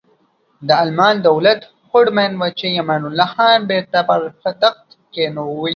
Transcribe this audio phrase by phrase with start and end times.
[0.67, 4.21] د المان دولت هوډمن و چې امان الله خان بیرته پر
[4.61, 5.69] تخت کینوي.